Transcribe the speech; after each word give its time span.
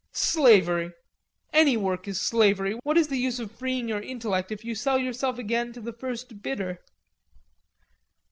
"Slavery. 0.13 0.93
Any 1.53 1.77
work 1.77 2.07
is 2.07 2.19
slavery. 2.19 2.73
What 2.81 2.97
is 2.97 3.09
the 3.09 3.17
use 3.19 3.39
of 3.39 3.51
freeing 3.51 3.87
your 3.87 4.01
intellect 4.01 4.51
if 4.51 4.65
you 4.65 4.73
sell 4.73 4.97
yourself 4.97 5.37
again 5.37 5.73
to 5.73 5.79
the 5.79 5.93
first 5.93 6.41
bidder?" 6.41 6.79